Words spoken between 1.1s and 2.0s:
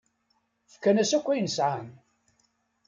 akk ayen sɛan.